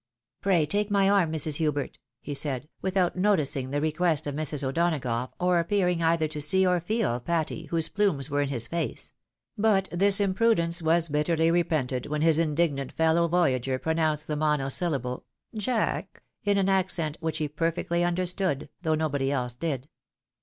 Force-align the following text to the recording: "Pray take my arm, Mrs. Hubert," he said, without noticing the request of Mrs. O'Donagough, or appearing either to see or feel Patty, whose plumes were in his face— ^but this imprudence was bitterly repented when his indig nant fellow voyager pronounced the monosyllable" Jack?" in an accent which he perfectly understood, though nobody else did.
"Pray 0.41 0.65
take 0.65 0.89
my 0.89 1.07
arm, 1.07 1.31
Mrs. 1.31 1.57
Hubert," 1.57 1.99
he 2.21 2.33
said, 2.33 2.67
without 2.81 3.15
noticing 3.15 3.69
the 3.69 3.79
request 3.79 4.25
of 4.25 4.33
Mrs. 4.33 4.63
O'Donagough, 4.67 5.29
or 5.39 5.59
appearing 5.59 6.01
either 6.01 6.27
to 6.27 6.41
see 6.41 6.65
or 6.65 6.79
feel 6.79 7.19
Patty, 7.19 7.65
whose 7.65 7.87
plumes 7.87 8.27
were 8.27 8.41
in 8.41 8.49
his 8.49 8.67
face— 8.67 9.11
^but 9.61 9.87
this 9.91 10.19
imprudence 10.19 10.81
was 10.81 11.07
bitterly 11.07 11.51
repented 11.51 12.07
when 12.07 12.23
his 12.23 12.39
indig 12.39 12.71
nant 12.71 12.91
fellow 12.91 13.27
voyager 13.27 13.77
pronounced 13.77 14.25
the 14.25 14.35
monosyllable" 14.35 15.23
Jack?" 15.55 16.23
in 16.45 16.57
an 16.57 16.67
accent 16.67 17.17
which 17.19 17.37
he 17.37 17.47
perfectly 17.47 18.03
understood, 18.03 18.69
though 18.81 18.95
nobody 18.95 19.31
else 19.31 19.53
did. 19.53 19.87